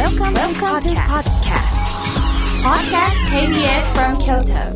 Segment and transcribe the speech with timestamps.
[0.00, 1.68] Welcome, Welcome to podcast.
[2.64, 4.72] Podcast KBS from Kyoto.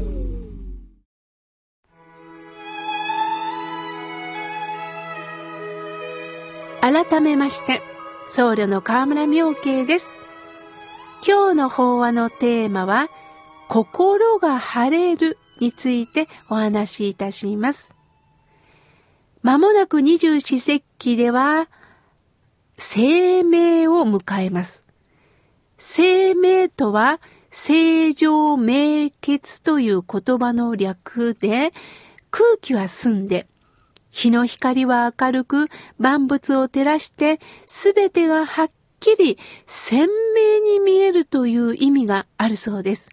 [6.83, 7.81] 改めまして、
[8.29, 10.13] 僧侶の河村明慶です。
[11.27, 13.09] 今日の法話のテーマは、
[13.69, 17.95] 心が晴れるについてお話しいたします。
[19.41, 21.71] まもなく二十四節気では、
[22.77, 24.84] 生命を迎えます。
[25.87, 27.21] 生命とは、
[27.51, 31.73] 正常明血という言葉の略で、
[32.31, 33.47] 空気は澄んで、
[34.11, 43.11] 日の光は明るく、万物を照らして、すべてがはっきり鮮明に見えるという意味があるそうです。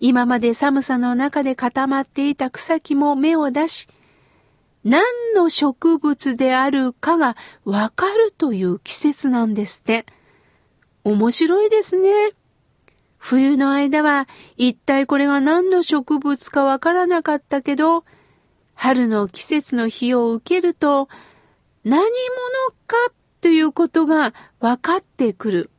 [0.00, 3.88] 今まで寒さの中で固まっていた草木も芽を出し、
[4.84, 5.02] 何
[5.34, 10.04] の植物であるかがわかるという季節なんですって。
[11.04, 12.10] 面白いですね。
[13.18, 18.04] 冬の間は一体これが何の植物かわからなかったけど、
[18.74, 21.08] 春の季節の日を受けると、
[21.84, 22.08] 何者
[22.86, 22.96] か
[23.40, 25.70] ということが分かってくる。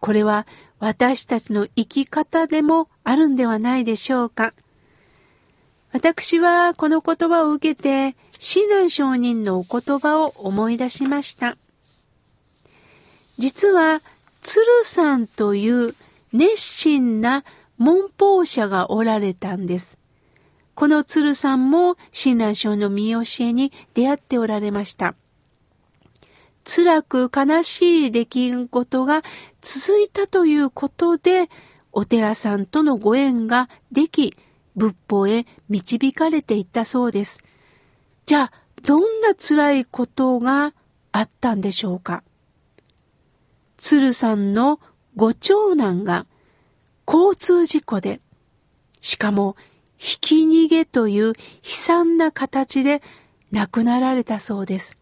[0.00, 0.46] これは
[0.78, 4.52] 私たちの生き方でもあるんではないでしょうか。
[5.92, 11.56] 私はこの言葉を受けて、親鸞上人のお言葉を思い出しました。
[13.42, 14.02] 実は、
[14.40, 15.96] 鶴さんという
[16.32, 17.44] 熱心な
[17.76, 19.98] 文法者がおられたんです。
[20.76, 25.16] この鶴さんも親鸞聖の見教えに出会っておられました。
[26.62, 29.24] 辛く悲しい出来事が
[29.60, 31.50] 続いたということで、
[31.90, 34.36] お寺さんとのご縁ができ、
[34.76, 37.42] 仏法へ導かれていったそうです。
[38.24, 38.52] じゃあ、
[38.84, 40.74] どんな辛いことが
[41.10, 42.22] あったんでしょうか？
[43.82, 44.78] 鶴さんの
[45.16, 46.26] ご長男が
[47.04, 48.20] 交通事故で、
[49.00, 49.56] しかも
[49.98, 53.02] ひき逃げという悲惨な形で
[53.50, 54.96] 亡くなられたそうです。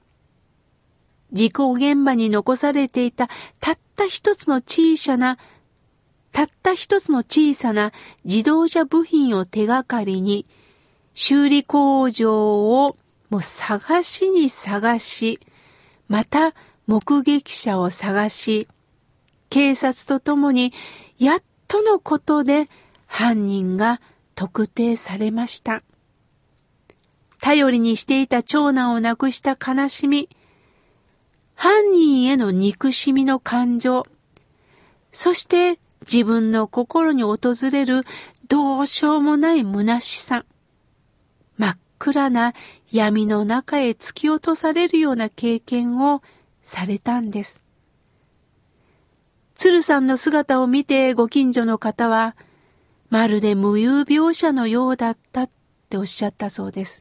[1.30, 3.28] 事故現場に残されていた
[3.60, 5.36] たった一つの小さな、
[6.32, 7.92] たった一つの小さな
[8.24, 10.46] 自動車部品を手がかりに、
[11.12, 12.96] 修理工場を
[13.28, 15.38] もう探しに探し、
[16.08, 16.54] また
[16.90, 18.66] 目撃者を探し、
[19.50, 20.72] 警察とともに
[21.18, 22.70] やっとのことで
[23.06, 24.00] 犯人が
[24.34, 25.82] 特定されました。
[27.40, 30.28] 頼りにしていた長男を亡くした悲しみ、
[31.54, 34.06] 犯人への憎しみの感情、
[35.10, 37.38] そして自分の心に訪
[37.72, 38.02] れる
[38.48, 40.44] どうしようもない虚しさ、
[41.56, 42.54] 真っ暗な
[42.90, 46.22] 闇の中へ突き落とされるような経験を
[46.62, 47.60] されたんです。
[49.60, 52.34] 鶴さんの姿を見てご近所の方は、
[53.10, 55.50] まるで無有病者のようだったっ
[55.90, 57.00] ておっしゃったそうです。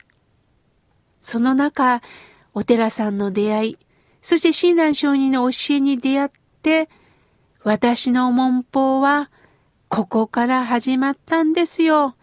[1.22, 2.02] その中、
[2.54, 3.78] お寺さんの出会い、
[4.20, 6.30] そして親鸞上人の教えに出会っ
[6.62, 6.90] て、
[7.64, 9.32] 私の文法は
[9.88, 12.18] ここから始まったんですよ。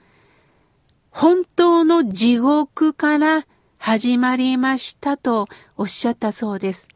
[1.08, 3.47] 本当の地獄から
[3.78, 5.48] 始まりましたと
[5.78, 6.88] おっしゃったそうです。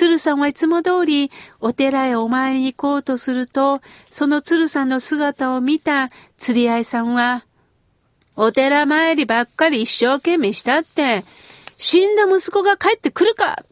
[0.00, 1.30] 鶴さんはいつも通り
[1.60, 7.44] お寺へお参りに行こうとすると、その鶴さんの姿を見た釣り合いさんは、
[8.34, 11.22] お寺参りばっかり一生懸命したって、
[11.76, 13.62] 死んだ息子が帰ってくるか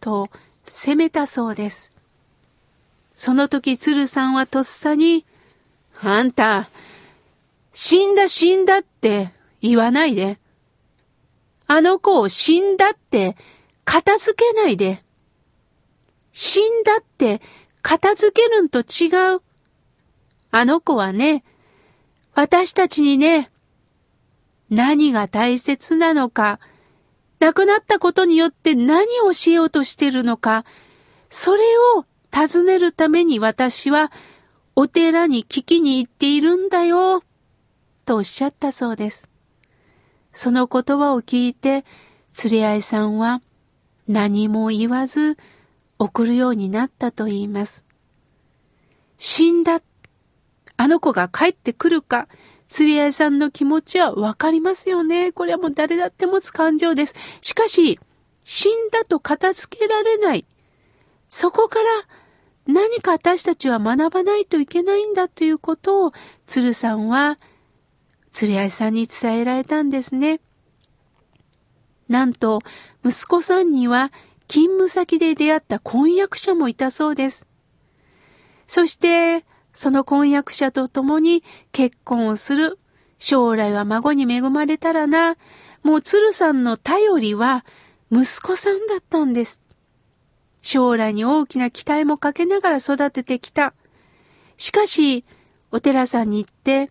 [0.00, 0.28] と
[0.66, 1.92] 責めたそうです。
[3.14, 5.24] その時鶴さんはとっさに、
[6.02, 6.68] あんた、
[7.72, 9.30] 死んだ死んだって
[9.62, 10.40] 言わないで。
[11.68, 13.36] あの子を死んだって
[13.84, 15.04] 片付けないで。
[16.32, 17.40] 死んだって
[17.82, 19.42] 片付けるんと違う。
[20.50, 21.44] あの子はね、
[22.34, 23.50] 私たちにね、
[24.68, 26.60] 何が大切なのか、
[27.40, 30.64] 亡くなったことによって何をしようとしてるのか、
[31.28, 31.62] それ
[31.96, 34.12] を尋ねるために私は
[34.76, 37.22] お寺に聞きに行っているんだよ、
[38.04, 39.28] とおっしゃったそうです。
[40.32, 41.84] その言葉を聞いて、
[42.44, 43.42] 連れ合いさんは
[44.06, 45.36] 何も言わず
[46.00, 47.84] 送るようになったと言います。
[49.18, 49.82] 死んだ。
[50.78, 52.26] あの子が帰ってくるか、
[52.68, 55.30] 釣り合いさんの気持ちはわかりますよね。
[55.30, 57.14] これはもう誰だって持つ感情です。
[57.42, 58.00] しかし、
[58.44, 60.46] 死んだと片付けられない。
[61.28, 61.84] そこから
[62.66, 66.12] 何か私たちは学ばないといけないんだということを、
[66.46, 67.38] 鶴さんは、
[68.32, 70.40] 釣り合いさんに伝えられたんですね。
[72.08, 72.60] なんと、
[73.04, 74.12] 息子さんには
[74.50, 77.46] 勤務先で出会った婚約者もいたそうです。
[78.66, 82.80] そして、その婚約者と共に結婚をする。
[83.20, 85.36] 将来は孫に恵まれたらな。
[85.84, 87.64] もう鶴さんの頼りは
[88.10, 89.60] 息子さんだったんです。
[90.62, 93.72] 将来に大きな期待もかけながら育ててきた。
[94.56, 95.24] しかし、
[95.70, 96.90] お寺さんに行って、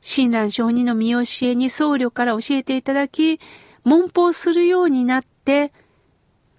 [0.00, 3.40] 親鸞上人の見教えに僧侶から教えていただき、
[3.82, 5.72] 文法するようになって、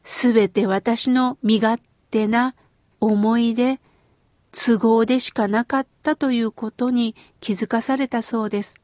[0.04, 2.56] すべて私の身勝手な
[3.00, 3.80] 思い出、
[4.52, 8.76] 都合でしかなかったということに気づかされたそうです。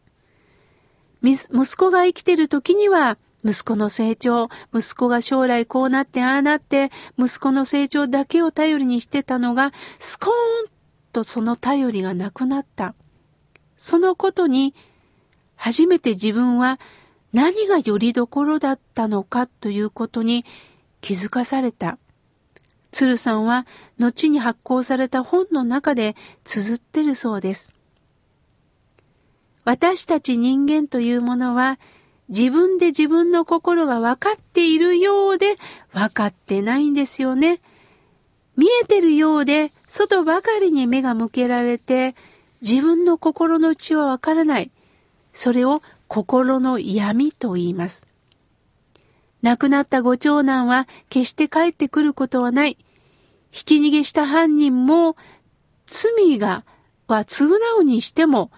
[1.21, 10.69] 息子が生きてる時には、息子の成長、息子が将来こうなってああなって、息子の成長だけを頼りにしてたのが、スコーン
[11.13, 12.95] とその頼りがなくなった。
[13.77, 14.73] そのことに、
[15.55, 16.79] 初めて自分は
[17.33, 20.45] 何がよりどころだったのかということに
[21.01, 21.97] 気づかされた。
[22.91, 23.67] 鶴さんは
[23.97, 27.73] 後に発行された本の中で綴ってるそうです。
[29.63, 31.79] 私たち人間というものは
[32.29, 35.55] 自分で自分の心が分かっているようで
[35.93, 37.59] 分かってないんですよね。
[38.57, 42.15] 見えてるようで外ばかりに目が向けられて
[42.61, 44.71] 自分の心の内は分からない。
[45.33, 48.08] それを心の闇と言います。
[49.41, 52.77] 亡くなったご長男は決して帰ってくることはない。
[53.51, 55.15] ひき逃げした犯人も
[55.87, 56.65] 罪が
[57.07, 57.49] は償
[57.79, 58.51] うにしても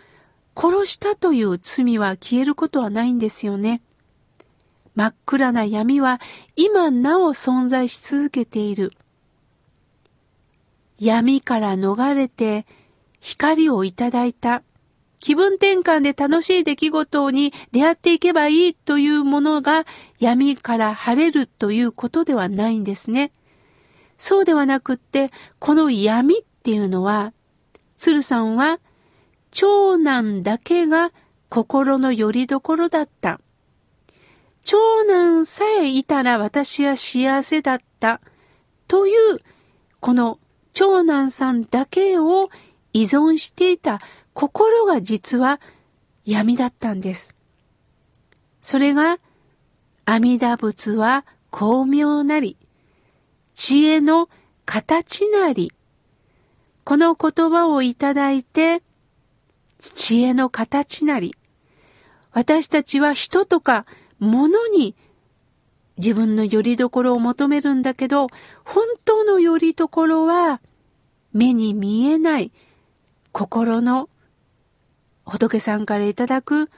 [0.55, 3.81] 殺したという罪は消えることはないんですよね。
[4.95, 6.19] 真っ暗な闇は
[6.55, 8.91] 今なお存在し続けている。
[10.99, 12.65] 闇から逃れて
[13.19, 14.63] 光をいただいた。
[15.21, 19.85] 気分転換で楽しい出来事に出会っていけばいいというものが
[20.19, 23.31] 闇から晴れるということではないんですね。
[24.17, 27.33] そうではなくって、この闇っていうのは、
[27.97, 28.79] 鶴さんは
[29.51, 31.11] 長男だけが
[31.49, 33.39] 心の拠り所だった。
[34.63, 38.21] 長男さえいたら私は幸せだった。
[38.87, 39.39] という、
[39.99, 40.39] この
[40.73, 42.49] 長男さんだけを
[42.93, 44.01] 依存していた
[44.33, 45.59] 心が実は
[46.25, 47.35] 闇だったんです。
[48.61, 49.19] それが、
[50.05, 52.57] 阿弥陀仏は巧妙なり、
[53.53, 54.29] 知恵の
[54.65, 55.71] 形なり、
[56.83, 58.81] この言葉をいただいて、
[59.79, 61.35] 知恵の形なり、
[62.31, 63.85] 私たちは人とか
[64.19, 64.95] 物に
[65.97, 68.27] 自分の拠り所を求めるんだけど、
[68.63, 70.61] 本当の拠り所は
[71.33, 72.51] 目に見えない
[73.31, 74.09] 心の
[75.25, 76.69] 仏さんからいただく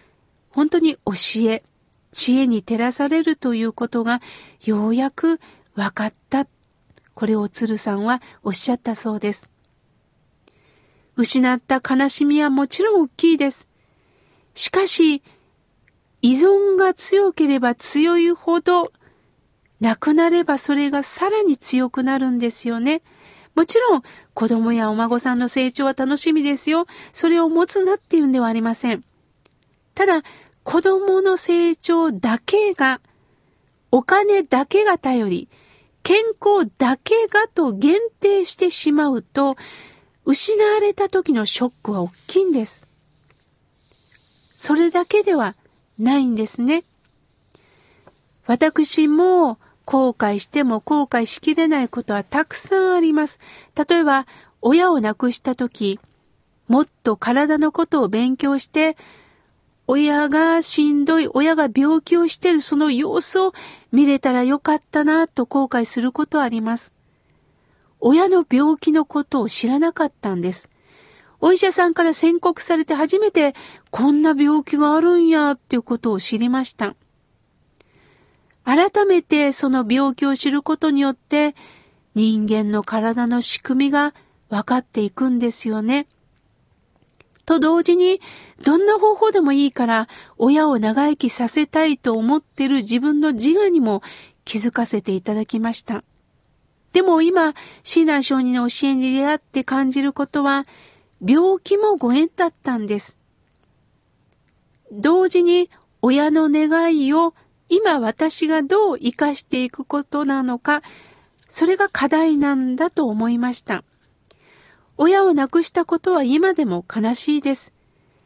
[0.50, 1.14] 本当に教
[1.50, 1.64] え、
[2.12, 4.22] 知恵に照らされるということが
[4.64, 5.40] ようやく
[5.76, 6.48] 分かった。
[7.16, 9.50] これを鶴さんはおっしゃったそうです。
[11.16, 13.68] 失った悲しみはもちろん大きいです。
[14.56, 15.24] しかし、
[16.22, 18.92] 依存が強ければ強いほど、
[19.80, 23.02] なくなればそれがさらに強くなるんですよね。
[23.56, 24.04] もちろん、
[24.34, 26.88] 子供やお孫さんの成長は楽しみですよ。
[27.12, 29.04] それを持つなっていうんではありません。
[29.94, 30.24] ただ、
[30.64, 33.00] 子供の成長だけが、
[33.92, 35.50] お金だけが頼り、
[36.02, 39.56] 健康だけがと限定してしまうと、
[40.26, 42.86] 失われた時のショックは大きいんです。
[44.56, 45.56] それだけでは
[46.00, 46.84] ないんですね。
[48.48, 53.40] 私も後悔しても後悔しきれないことはたくさんあります。
[53.76, 54.26] 例えば、
[54.62, 56.00] 親を亡くした時、
[56.68, 58.96] もっと体のことを勉強して、
[59.86, 63.54] 親がしんどい、親が病気をしているその様子を
[63.92, 66.94] 見れたらよかったなと後悔することあります。
[68.00, 70.70] 親の病気のことを知らなかったんです。
[71.42, 73.54] お医者さんから宣告されて初めて
[73.92, 76.96] こんな病気があるんやっていうことを知りました。
[78.64, 81.56] 改めてその病気を知ることによって
[82.16, 84.14] 人間の体の仕組みが
[84.50, 86.08] 分かっていくんですよね。
[87.46, 88.22] と同時に、
[88.64, 94.02] どんな方法でもいいから、親を長生きさせたいと思ってる自分の自我にも
[94.46, 96.04] 気づかせていただきました。
[96.94, 97.54] でも今、
[97.84, 100.64] 親鸞上人の教えに出会って感じることは、
[101.26, 103.18] 病気もご縁だったんです。
[104.92, 105.70] 同時に、
[106.02, 107.34] 親の願いを
[107.76, 110.84] 今私がどう生かしていくことなのか、
[111.50, 113.84] それが課題なんだと思いました。
[114.96, 117.74] 親を亡くしたことは今でも悲しいです。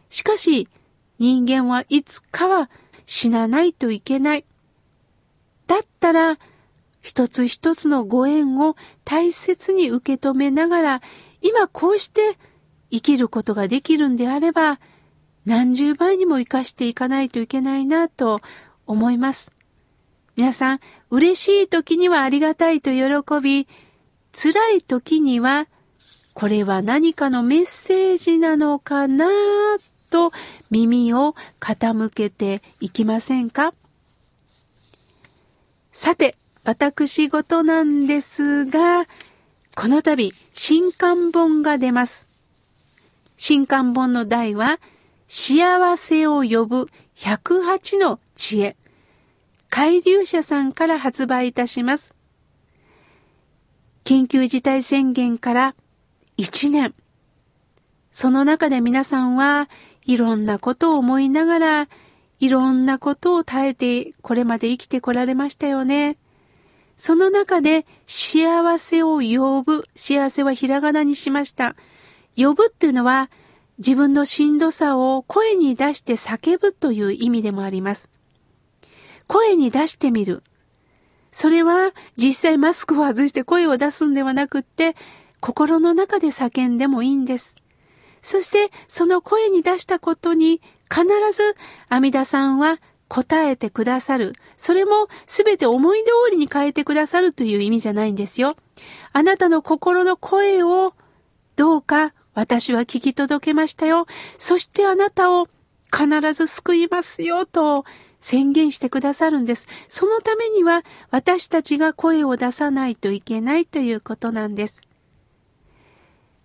[0.10, 0.68] しかし、
[1.18, 2.70] 人間はいつかは
[3.06, 4.44] 死なないといけない。
[5.66, 6.38] だったら、
[7.01, 8.75] 一つ一つのご縁を
[9.06, 11.01] 大切に受け止めながら、
[11.42, 12.38] 今こうして
[12.92, 14.82] 生きることができるんであれば、
[15.46, 18.42] 何十倍にも生かしていかないといけないなと
[18.88, 19.51] 思います。
[20.36, 20.79] 皆さん、
[21.10, 23.67] 嬉しい時にはありがたいと喜び、
[24.34, 25.67] 辛い時には、
[26.34, 29.27] これは何かのメッセージなのかな
[30.12, 30.32] と
[30.70, 33.74] 耳を傾けていきませんか？
[35.91, 39.08] さて、私事なんですが、
[39.75, 42.27] この度、新刊本が出ます。
[43.36, 44.79] 新刊本の題は、
[45.27, 48.76] 幸せを呼ぶ108の知恵。
[49.70, 52.14] 海流社さんから発売いたします。
[54.04, 55.76] 緊急事態宣言から
[56.38, 56.96] 1年。
[58.12, 59.70] その中で皆さんは
[60.06, 61.90] いろんなことを思いながら、
[62.40, 66.18] いろんなことを耐えてこれまで生きてこられましたよね。
[66.96, 71.76] その中で幸せを呼ぶ、幸せはひらがなにしました。
[72.36, 73.30] 呼ぶっていうのは
[73.78, 78.10] 自分のしんどさを声に出して叫ぶという意味でもあります。
[79.27, 80.43] 声に出してみる。
[81.31, 84.96] それは実際マスクを外して声を出すんではなくって、
[85.39, 87.55] 心の中で叫んでもいいんです。
[88.22, 91.55] そしてその声に出したことに必ず
[91.89, 94.34] 阿弥陀さんは答えてくださる。
[94.57, 98.55] それもすべて思い通りに変えてくださるという意味じゃないんですよ。
[99.13, 100.93] あなたの心の声を
[101.55, 104.07] どうか私は聞き届けましたよ。
[104.38, 105.48] そしてあなたを
[105.91, 107.86] 必ず救いますよと
[108.20, 109.68] 宣言してくださるんです。
[109.88, 114.82] そのためには私たちが声を出さないといけないということなんです。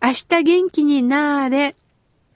[0.02, 1.76] 明日元気になれ。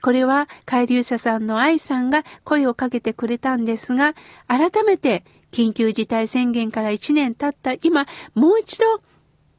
[0.01, 4.13] これは海流者さんの愛さんが声をかけてくれたんですが、
[4.47, 9.01] 改めて緊急事態宣言から1年経った今、もう一度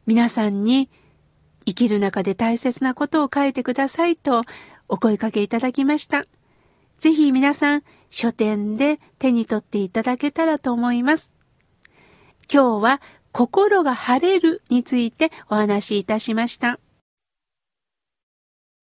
[0.06, 0.88] 皆さんに
[1.66, 4.42] 生きる中で大切なことを書いてくださいと
[4.88, 6.24] お声かけいただきました。
[6.98, 11.30] ぜひ皆さん書店で手に取っていただけたらと思います。
[12.52, 13.00] 今日は
[13.32, 16.80] 心が晴れるについてお話しいたしました。